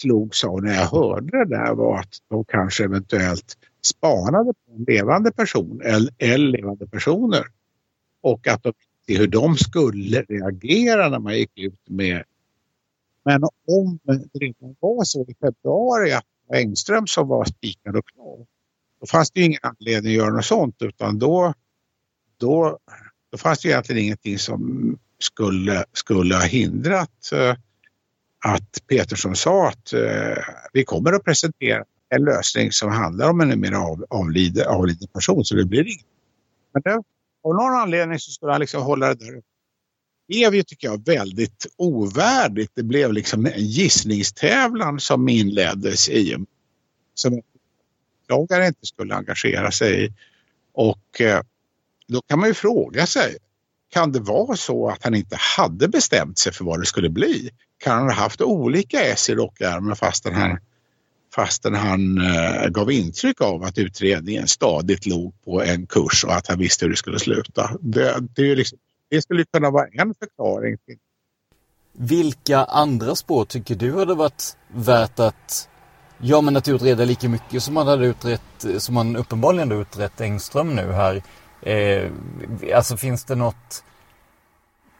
[0.00, 4.84] slogs av när jag hörde det där var att de kanske eventuellt spanade på en
[4.84, 7.44] levande person eller, eller levande personer
[8.20, 8.72] och att de
[9.06, 12.24] hur de skulle reagera när man gick ut med
[13.24, 18.46] men om det redan var så i februari att Engström som var spikad och klar.
[19.00, 21.54] Då fanns det ju ingen anledning att göra något sånt utan då,
[22.36, 22.78] då,
[23.30, 27.54] då fanns det egentligen ingenting som skulle, skulle ha hindrat uh,
[28.44, 33.60] att Petersson sa att eh, vi kommer att presentera en lösning som handlar om en
[33.60, 36.06] mer av, avliden, avliden person så det blir inget.
[36.72, 36.92] Men det,
[37.44, 39.42] av någon anledning så skulle han liksom hålla det där
[40.30, 42.70] blev ju tycker jag väldigt ovärdigt.
[42.74, 46.36] Det blev liksom en gissningstävlan som inleddes i
[47.14, 47.42] som
[48.24, 50.12] åklagare inte skulle engagera sig i.
[50.72, 51.42] Och eh,
[52.06, 53.36] då kan man ju fråga sig,
[53.90, 57.50] kan det vara så att han inte hade bestämt sig för vad det skulle bli?
[57.78, 60.58] Kan han ha haft olika S i rockärmen fastän han,
[61.34, 66.46] fastän han eh, gav intryck av att utredningen stadigt låg på en kurs och att
[66.46, 67.70] han visste hur det skulle sluta?
[67.80, 68.78] Det, det är liksom
[69.10, 70.76] det skulle kunna vara en förklaring.
[70.86, 70.96] Till.
[71.92, 75.68] Vilka andra spår tycker du hade varit värt att
[76.22, 80.20] Ja men att utreda lika mycket som man hade utrett, som man uppenbarligen hade utrett
[80.20, 81.22] Engström nu här.
[81.62, 82.10] Eh,
[82.74, 83.84] alltså finns det något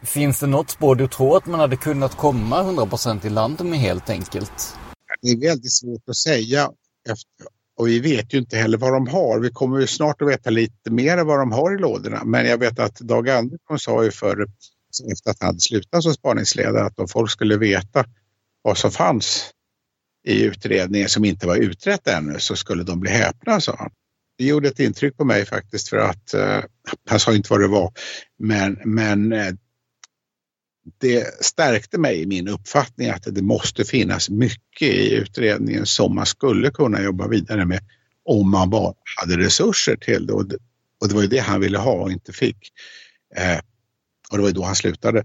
[0.03, 3.79] Finns det något spår du tror att man hade kunnat komma 100% i land med
[3.79, 4.77] helt enkelt?
[5.23, 6.71] Det är väldigt svårt att säga
[7.09, 7.47] efter,
[7.77, 9.41] och vi vet ju inte heller vad de har.
[9.41, 12.25] Vi kommer ju snart att veta lite mer vad de har i lådorna.
[12.25, 14.47] Men jag vet att Dag Andersson sa ju för,
[15.13, 18.05] efter att han hade slutat som spaningsledare att om folk skulle veta
[18.63, 19.51] vad som fanns
[20.27, 23.91] i utredningen som inte var utrett ännu så skulle de bli häpna, sa han.
[24.41, 26.61] Det gjorde ett intryck på mig faktiskt för att, eh,
[27.09, 27.93] han sa inte vad det var,
[28.39, 29.53] men, men eh,
[31.01, 36.27] det stärkte mig i min uppfattning att det måste finnas mycket i utredningen som man
[36.27, 37.81] skulle kunna jobba vidare med
[38.25, 40.33] om man bara hade resurser till det.
[40.33, 40.59] Och det,
[41.01, 42.73] och det var ju det han ville ha och inte fick.
[43.37, 43.59] Eh,
[44.31, 45.25] och det var ju då han slutade.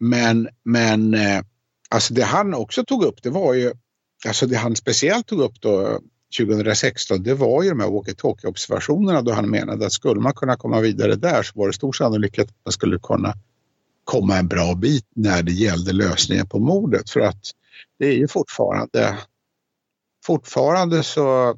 [0.00, 1.42] Men, men eh,
[1.90, 3.72] alltså det han också tog upp det var ju,
[4.26, 6.00] alltså det han speciellt tog upp då
[6.38, 10.80] 2016 det var ju de här walkie-talkie-observationerna då han menade att skulle man kunna komma
[10.80, 13.34] vidare där så var det stor sannolikhet att man skulle kunna
[14.04, 17.10] komma en bra bit när det gällde lösningen på mordet.
[17.10, 17.40] För att
[17.98, 19.18] det är ju fortfarande,
[20.24, 21.56] fortfarande så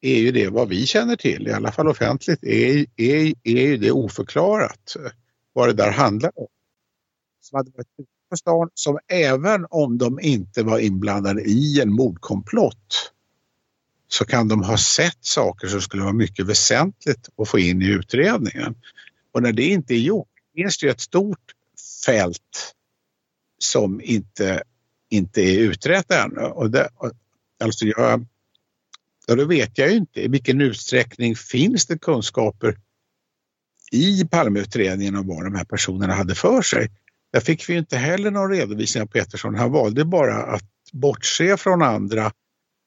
[0.00, 3.76] är ju det vad vi känner till, i alla fall offentligt, är, är, är ju
[3.76, 4.96] det oförklarat
[5.52, 6.46] vad det där handlar om.
[7.40, 7.86] Som hade varit
[8.30, 13.12] på stan, som även om de inte var inblandade i en mordkomplott
[14.12, 17.86] så kan de ha sett saker som skulle vara mycket väsentligt att få in i
[17.86, 18.74] utredningen.
[19.32, 21.52] Och när det inte är gjort finns det ett stort
[22.04, 22.74] fält
[23.58, 24.62] som inte,
[25.10, 26.40] inte är utrett ännu.
[26.40, 26.88] Och det,
[27.64, 28.26] alltså jag,
[29.26, 32.76] ja, då vet jag ju inte i vilken utsträckning finns det kunskaper
[33.92, 36.90] i Palmeutredningen om vad de här personerna hade för sig.
[37.32, 39.54] Där fick vi inte heller någon redovisning av Petersson.
[39.54, 42.32] Han valde bara att bortse från andra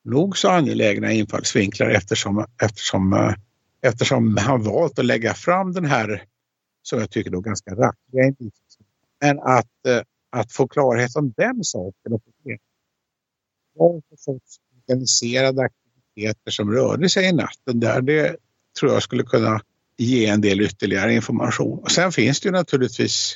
[0.04, 3.34] nog så angelägna infallsvinklar eftersom, eftersom, eh,
[3.82, 6.24] eftersom han valt att lägga fram den här,
[6.82, 8.34] som jag tycker då ganska rackliga
[9.22, 12.22] men att, eh, att få klarhet om den saken och
[13.76, 18.38] vad för sorts organiserade aktiviteter som rörde sig i natten där, det
[18.80, 19.62] tror jag skulle kunna
[19.98, 21.80] ge en del ytterligare information.
[21.80, 23.36] Och sen finns det ju naturligtvis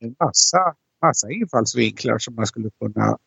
[0.00, 3.18] en massa, massa infallsvinklar som man skulle kunna...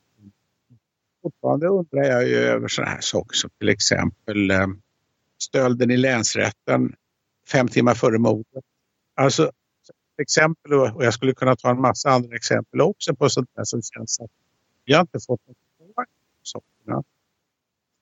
[1.21, 4.67] Fortfarande undrar jag ju över sådana här saker som till exempel eh,
[5.37, 6.95] stölden i länsrätten
[7.51, 8.63] fem timmar före mordet.
[9.15, 9.51] Alltså
[10.21, 13.81] exempel och jag skulle kunna ta en massa andra exempel också på sånt där som
[13.81, 14.31] känns att
[14.85, 15.57] vi har inte fått något
[16.43, 17.03] sakerna.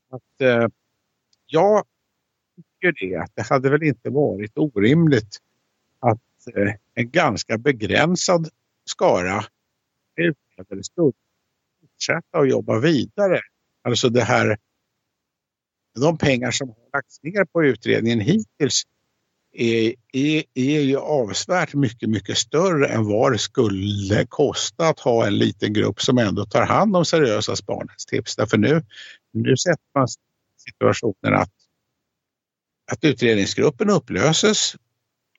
[0.09, 0.67] Att, eh,
[1.45, 1.85] jag
[2.55, 5.37] tycker det att det hade väl inte varit orimligt
[5.99, 8.49] att eh, en ganska begränsad
[8.85, 9.45] skara
[10.15, 11.11] utredare skulle
[11.99, 13.41] fortsätta och jobba vidare.
[13.83, 14.57] Alltså det här,
[15.99, 18.83] de pengar som har lagts ner på utredningen hittills
[19.51, 25.27] är, är, är ju avsevärt mycket, mycket större än vad det skulle kosta att ha
[25.27, 28.35] en liten grupp som ändå tar hand om seriösa spaningstips.
[28.35, 28.83] Därför nu,
[29.33, 30.07] nu sätter man
[30.57, 31.51] situationen att,
[32.91, 34.75] att utredningsgruppen upplöses.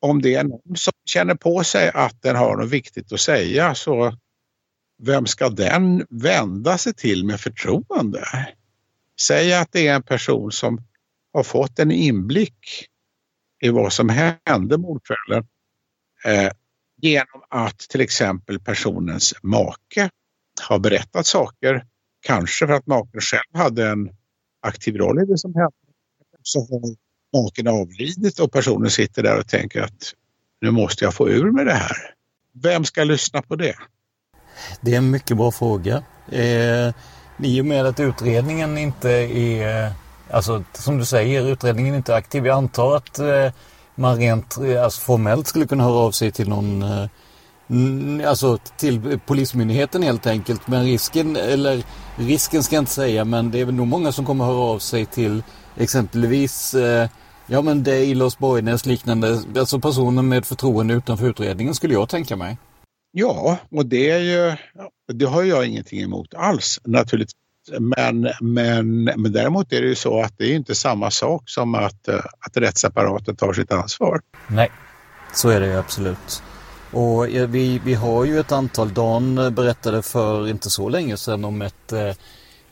[0.00, 3.74] Om det är någon som känner på sig att den har något viktigt att säga
[3.74, 4.16] så
[5.02, 8.24] vem ska den vända sig till med förtroende?
[9.20, 10.82] Säg att det är en person som
[11.32, 12.86] har fått en inblick
[13.60, 15.46] i vad som hände mordkvällen
[16.24, 16.50] eh,
[16.96, 20.10] genom att till exempel personens make
[20.62, 21.86] har berättat saker,
[22.20, 24.10] kanske för att maken själv hade en
[24.60, 25.76] aktiv roll i det som hände.
[26.42, 26.96] Så har
[27.40, 30.14] maken avlidit och personen sitter där och tänker att
[30.60, 32.14] nu måste jag få ur med det här.
[32.52, 33.76] Vem ska lyssna på det?
[34.80, 36.02] Det är en mycket bra fråga.
[36.32, 36.94] Eh,
[37.42, 39.92] I och med att utredningen inte är
[40.32, 42.46] Alltså som du säger, utredningen är inte aktiv.
[42.46, 43.52] Jag antar att eh,
[43.94, 47.06] man rent eh, alltså, formellt skulle kunna höra av sig till någon eh,
[48.26, 50.68] Alltså till Polismyndigheten helt enkelt.
[50.68, 51.82] Men risken, eller
[52.16, 54.78] risken ska jag inte säga, men det är väl nog många som kommer höra av
[54.78, 55.42] sig till
[55.76, 57.08] exempelvis eh,
[57.46, 62.36] Ja men dig, Lars Borgnäs liknande, alltså personer med förtroende utanför utredningen skulle jag tänka
[62.36, 62.56] mig.
[63.12, 64.56] Ja, och det är ju,
[65.12, 67.34] det har jag ingenting emot alls naturligtvis.
[67.78, 71.74] Men, men, men däremot är det ju så att det är inte samma sak som
[71.74, 74.20] att, eh, att rättsapparaten tar sitt ansvar.
[74.48, 74.70] Nej,
[75.34, 76.42] så är det ju absolut.
[76.92, 81.44] Och eh, vi, vi har ju ett antal, Dan berättade för inte så länge sedan
[81.44, 82.14] om ett, eh,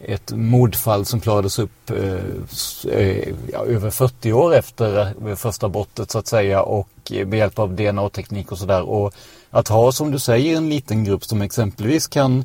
[0.01, 6.26] ett mordfall som klarades upp eh, ja, över 40 år efter första brottet så att
[6.26, 8.82] säga och med hjälp av DNA-teknik och sådär.
[8.82, 9.14] Och
[9.51, 12.44] att ha som du säger en liten grupp som exempelvis kan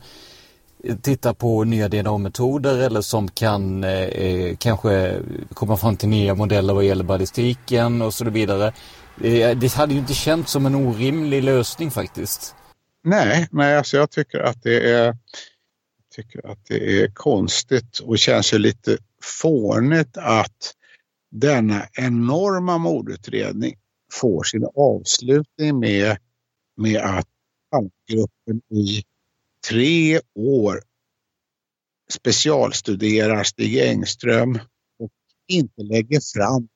[0.84, 5.22] eh, titta på nya DNA-metoder eller som kan eh, eh, kanske
[5.54, 8.74] komma fram till nya modeller vad gäller ballistiken och så vidare.
[9.24, 12.56] Eh, det hade ju inte känts som en orimlig lösning faktiskt.
[13.04, 15.18] Nej, nej alltså jag tycker att det är
[16.16, 18.98] tycker att det är konstigt och känns ju lite
[19.42, 20.74] fånigt att
[21.32, 23.76] denna enorma mordutredning
[24.12, 26.18] får sin avslutning med,
[26.76, 27.28] med att
[28.12, 29.04] gruppen i
[29.70, 30.82] tre år
[32.10, 34.60] specialstuderar Stig Engström
[35.00, 35.12] och
[35.48, 36.68] inte lägger fram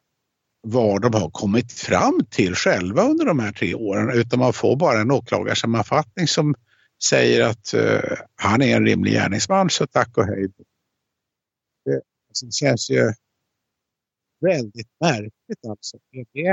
[0.61, 4.75] vad de har kommit fram till själva under de här tre åren utan man får
[4.75, 6.55] bara en åklagarsammanfattning som
[7.03, 10.47] säger att uh, han är en rimlig gärningsman så tack och hej.
[11.85, 13.13] Det, alltså, det känns ju
[14.41, 15.97] väldigt märkligt alltså.
[16.11, 16.47] Är det,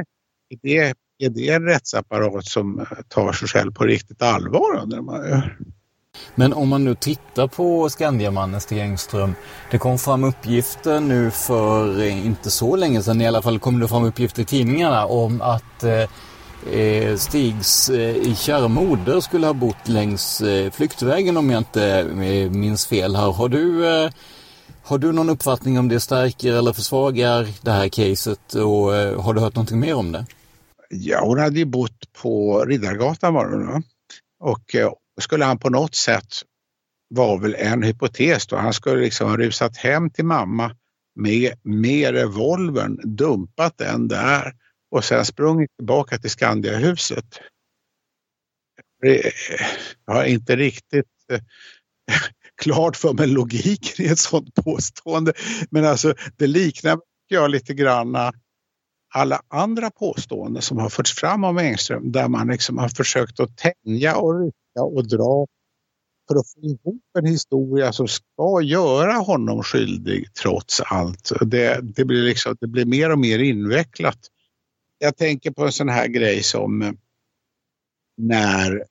[0.48, 5.00] är det, är det en rättsapparat som eh, tar sig själv på riktigt allvar undrar
[5.00, 5.40] man ju.
[6.34, 9.34] Men om man nu tittar på Skandiamannen Stig Engström.
[9.70, 13.80] Det kom fram uppgifter nu för eh, inte så länge sedan i alla fall kom
[13.80, 16.08] det fram uppgifter i tidningarna om att eh,
[16.72, 22.50] eh Stigs eh, kära moder skulle ha bott längs eh, flyktvägen om jag inte eh,
[22.50, 23.32] minns fel här.
[23.32, 24.10] Har du, eh,
[24.82, 29.34] har du någon uppfattning om det stärker eller försvagar det här caset och eh, har
[29.34, 30.26] du hört någonting mer om det?
[30.88, 33.82] Ja, hon hade ju bott på Riddargatan var det
[34.40, 36.34] Och eh, skulle han på något sätt,
[37.08, 40.76] var väl en hypotes då, han skulle liksom ha rusat hem till mamma
[41.14, 44.52] med, med revolvern, dumpat den där
[44.90, 47.38] och sen sprungit tillbaka till Skandiahuset.
[49.04, 49.30] Eh,
[50.06, 51.40] jag har inte riktigt eh,
[52.62, 55.32] klart för mig logiken i ett sådant påstående.
[55.70, 58.16] Men alltså det liknar jag lite grann
[59.14, 63.56] alla andra påståenden som har förts fram om Engström där man liksom har försökt att
[63.56, 65.46] tänja och rycka och dra
[66.28, 71.32] för att få ihop en historia som ska göra honom skyldig trots allt.
[71.40, 74.18] Det, det, blir, liksom, det blir mer och mer invecklat.
[74.98, 76.96] Jag tänker på en sån här grej som
[78.16, 78.84] när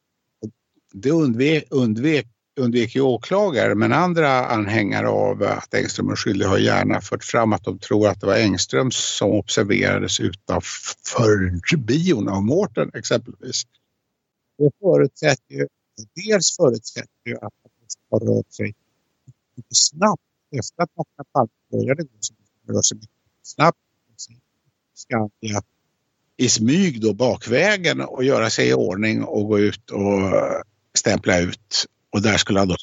[0.94, 6.58] det undvek, undvek, undvek ju åklagare men andra anhängare av att Engström är skyldig har
[6.58, 12.44] gärna fört fram att de tror att det var Engström som observerades utanför bion av
[12.44, 13.64] Mårten exempelvis
[14.58, 15.68] det förutsätter ju,
[16.16, 18.74] dels förutsätter ju att det har rört sig
[19.56, 20.22] mycket snabbt
[20.60, 22.34] efter att Mårten Palme började gå så
[22.68, 23.10] rör sig mycket
[23.44, 23.78] snabbt.
[24.96, 25.62] Skandia
[26.38, 30.32] i smyg då bakvägen och göra sig i ordning och gå ut och
[30.94, 31.86] stämpla ut.
[32.14, 32.76] Och där skulle han då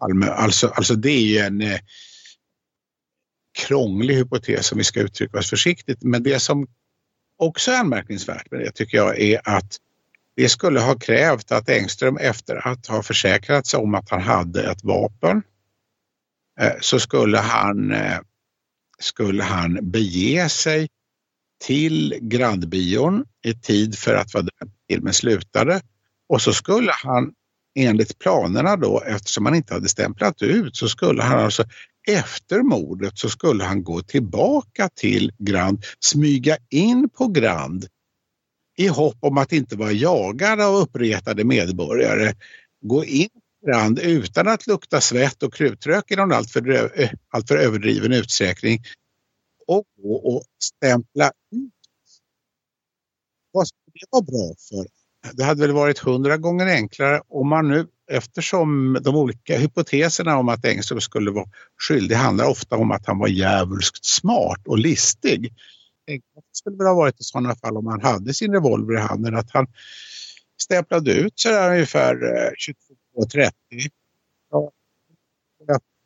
[0.00, 0.30] Malmö.
[0.30, 1.80] alltså, alltså det är ju en eh,
[3.58, 6.02] krånglig hypotes om vi ska uttrycka oss försiktigt.
[6.02, 6.66] Men det som
[7.38, 9.76] också är anmärkningsvärt med det tycker jag är att
[10.36, 14.70] det skulle ha krävt att Engström efter att ha försäkrat sig om att han hade
[14.70, 15.42] ett vapen
[16.60, 18.18] eh, så skulle han, eh,
[18.98, 20.88] skulle han bege sig
[21.64, 25.80] till grannbion i tid för att vara där filmen slutade
[26.28, 27.34] och så skulle han
[27.76, 31.64] enligt planerna då, eftersom han inte hade stämplat ut, så skulle han alltså
[32.08, 37.86] efter mordet så skulle han gå tillbaka till Grand, smyga in på Grand
[38.76, 42.34] i hopp om att inte vara jagad av uppretade medborgare.
[42.80, 47.56] Gå in på Grand utan att lukta svett och krutrök i någon alltför, eh, alltför
[47.56, 48.82] överdriven utsträckning
[49.66, 51.72] och gå och stämpla ut.
[53.52, 55.05] Vad skulle det vara bra för?
[55.32, 60.48] Det hade väl varit hundra gånger enklare om man nu eftersom de olika hypoteserna om
[60.48, 61.48] att Engström skulle vara
[61.88, 65.54] skyldig handlar ofta om att han var djävulskt smart och listig.
[66.06, 66.20] Det
[66.52, 69.50] skulle väl ha varit i sådana fall om han hade sin revolver i handen att
[69.50, 69.66] han
[70.62, 72.50] stämplade ut så där ungefär eh,
[73.30, 73.50] 22.30.
[74.50, 74.70] Ja,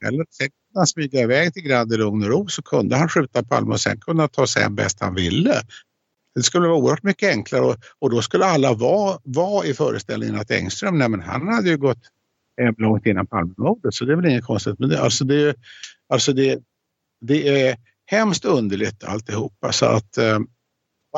[0.04, 3.08] eller sen kunde han smyga iväg till Grand i lugn och ro så kunde han
[3.08, 5.62] skjuta Palme och sen kunde han ta sig hem bäst han ville.
[6.34, 10.36] Det skulle vara oerhört mycket enklare och, och då skulle alla vara, vara i föreställningen
[10.36, 11.98] att Engström, nej men han hade ju gått
[12.78, 15.00] långt innan Palmemordet så det är väl inget konstigt med det.
[15.00, 15.56] Alltså det,
[16.08, 16.58] alltså det,
[17.20, 17.76] det är
[18.06, 20.38] hemskt underligt alltihopa så att eh,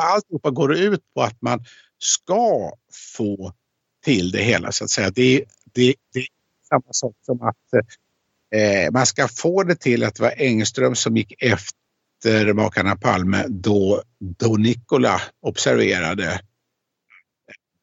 [0.00, 1.64] alltihopa går ut på att man
[1.98, 2.72] ska
[3.16, 3.52] få
[4.04, 5.10] till det hela så att säga.
[5.10, 6.26] Det, det, det är
[6.68, 7.56] samma sak som att
[8.54, 11.81] eh, man ska få det till att det var Engström som gick efter
[12.22, 14.02] efter makarna Palme då,
[14.38, 16.40] då Nikola observerade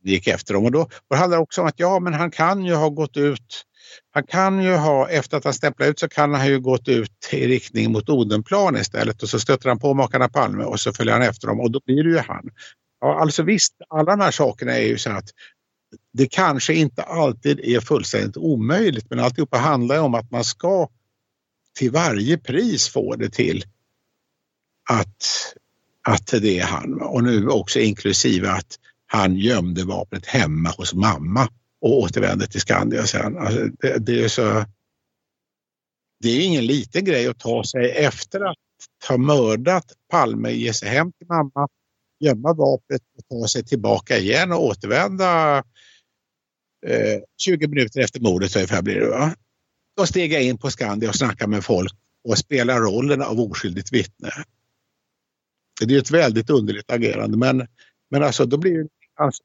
[0.04, 0.66] gick efter dem.
[0.66, 3.18] Och då, då handlar det också om att ja, men han kan ju ha gått
[3.18, 3.66] ut
[4.12, 7.30] han kan ju ha, efter att han stämplat ut så kan han ju gått ut
[7.32, 11.14] i riktning mot Odenplan istället och så stöter han på makarna Palme och så följer
[11.14, 12.50] han efter dem och då blir det ju han.
[13.02, 15.30] Ja, alltså visst, alla de här sakerna är ju så att
[16.14, 20.88] det kanske inte alltid är fullständigt omöjligt men alltihopa handlar om att man ska
[21.78, 23.64] till varje pris få det till
[24.90, 25.54] att,
[26.08, 27.02] att det är han.
[27.02, 31.50] Och nu också inklusive att han gömde vapnet hemma hos mamma
[31.82, 33.38] och återvände till Skandia sen.
[33.38, 34.66] Alltså det, det, är så,
[36.24, 38.58] det är ingen liten grej att ta sig efter att
[39.08, 41.68] ha mördat Palme, ge sig hem till mamma,
[42.20, 45.58] gömma vapnet och ta sig tillbaka igen och återvända
[46.88, 49.10] eh, 20 minuter efter mordet ungefär blir det.
[49.10, 49.36] Va?
[50.06, 54.30] steg jag in på Skandia och snacka med folk och spela rollen av oskyldigt vittne.
[55.86, 57.68] Det är ett väldigt underligt agerande men,
[58.12, 58.90] men alltså då blir det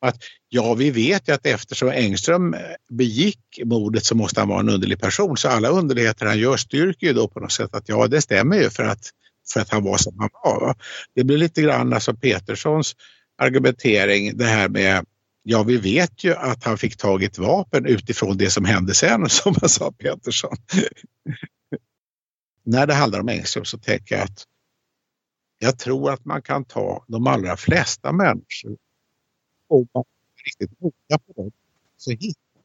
[0.01, 0.17] att
[0.49, 2.61] ja, vi vet ju att eftersom Engström eh,
[2.91, 5.37] begick mordet så måste han vara en underlig person.
[5.37, 8.57] Så alla underligheter han gör styrker ju då på något sätt att ja, det stämmer
[8.57, 9.11] ju för att,
[9.53, 10.61] för att han var som han var.
[10.61, 10.75] Va?
[11.15, 12.95] Det blir lite grann alltså Peterssons
[13.39, 15.05] argumentering det här med
[15.47, 18.95] Ja, vi vet ju att han fick tag i ett vapen utifrån det som hände
[18.95, 20.57] sen, som han sa Petersson.
[22.65, 24.45] När det handlar om Engström så tänker jag att
[25.65, 28.77] jag tror att man kan ta de allra flesta människor
[29.69, 30.05] och man
[30.37, 31.51] är riktigt noga på dem
[31.97, 32.63] så hittar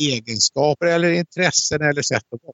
[0.00, 2.52] egenskaper eller intressen eller sätt att vara.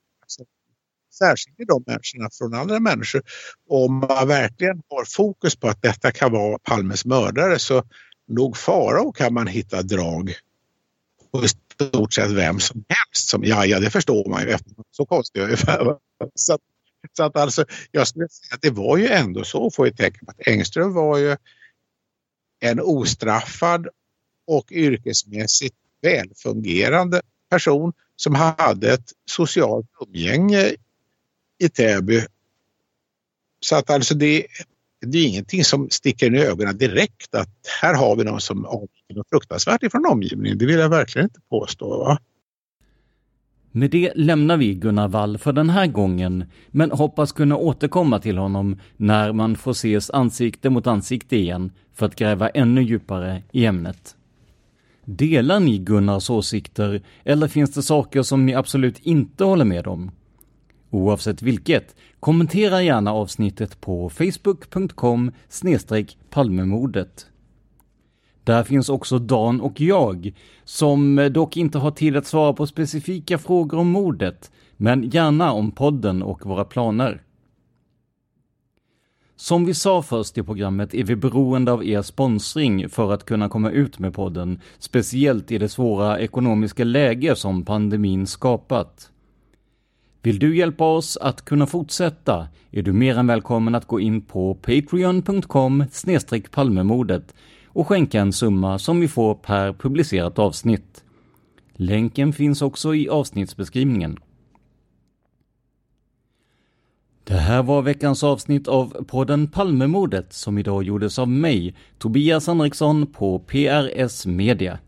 [1.18, 3.22] Särskilt de människorna från andra människor.
[3.68, 7.82] Om man verkligen har fokus på att detta kan vara Palmes mördare så
[8.28, 10.34] nog Farao kan man hitta drag
[11.32, 13.28] på i stort sett vem som helst.
[13.28, 14.56] Som, ja, ja, det förstår man ju.
[14.90, 15.96] Så konstigt ungefär.
[16.34, 16.58] Så
[17.12, 20.24] så att alltså, jag skulle säga att det var ju ändå så, får vi tänka
[20.24, 21.36] på att Engström var ju
[22.60, 23.88] en ostraffad
[24.46, 30.74] och yrkesmässigt välfungerande person som hade ett socialt umgänge
[31.58, 32.22] i Täby.
[33.60, 34.46] Så att alltså det,
[35.00, 37.48] det är ingenting som sticker i ögonen direkt att
[37.82, 40.58] här har vi någon som avviker något fruktansvärt ifrån omgivningen.
[40.58, 41.98] Det vill jag verkligen inte påstå.
[41.98, 42.18] Va?
[43.72, 48.38] Med det lämnar vi Gunnar Wall för den här gången, men hoppas kunna återkomma till
[48.38, 53.66] honom när man får ses ansikte mot ansikte igen för att gräva ännu djupare i
[53.66, 54.16] ämnet.
[55.04, 60.10] Delar ni Gunnars åsikter eller finns det saker som ni absolut inte håller med om?
[60.90, 65.32] Oavsett vilket, kommentera gärna avsnittet på facebook.com
[66.30, 67.26] palmemordet.
[68.48, 70.32] Där finns också Dan och jag,
[70.64, 75.52] som eh, dock inte har tid att svara på specifika frågor om mordet, men gärna
[75.52, 77.22] om podden och våra planer.
[79.36, 83.48] Som vi sa först i programmet är vi beroende av er sponsring för att kunna
[83.48, 89.10] komma ut med podden, speciellt i det svåra ekonomiska läge som pandemin skapat.
[90.22, 94.20] Vill du hjälpa oss att kunna fortsätta är du mer än välkommen att gå in
[94.20, 95.84] på patreon.com
[96.50, 97.34] palmemordet
[97.78, 101.04] och skänka en summa som vi får per publicerat avsnitt.
[101.72, 104.18] Länken finns också i avsnittsbeskrivningen.
[107.24, 113.06] Det här var veckans avsnitt av podden Palmemordet som idag gjordes av mig, Tobias Henriksson
[113.06, 114.78] på PRS Media.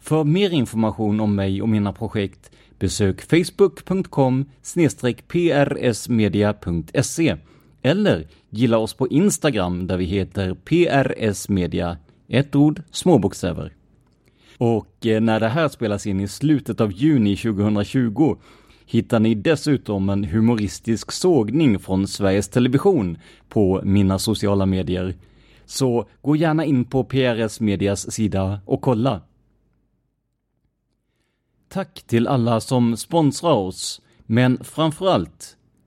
[0.00, 4.44] För mer information om mig och mina projekt besök facebook.com
[5.28, 7.36] prsmedia.se
[7.82, 8.26] eller
[8.56, 11.96] gilla oss på Instagram där vi heter PRS Media,
[12.28, 13.72] ett ord, små bokstäver.
[14.58, 18.36] Och eh, när det här spelas in i slutet av juni 2020
[18.86, 25.14] hittar ni dessutom en humoristisk sågning från Sveriges Television på mina sociala medier.
[25.64, 29.20] Så gå gärna in på PRS Medias sida och kolla.
[31.68, 35.56] Tack till alla som sponsrar oss, men framförallt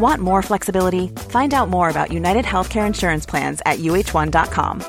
[0.00, 1.08] Want more flexibility?
[1.28, 4.82] Find out more about United Healthcare Insurance Plans at uh1.com.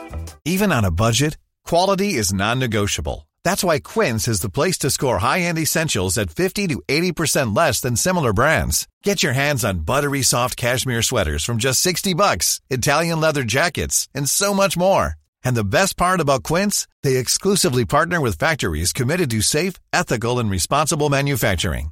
[0.46, 3.28] Even on a budget, quality is non-negotiable.
[3.44, 7.82] That's why Quince is the place to score high-end essentials at 50 to 80% less
[7.82, 8.88] than similar brands.
[9.04, 14.08] Get your hands on buttery soft cashmere sweaters from just 60 bucks, Italian leather jackets,
[14.16, 15.16] and so much more.
[15.44, 20.40] And the best part about Quince, they exclusively partner with factories committed to safe, ethical,
[20.40, 21.92] and responsible manufacturing.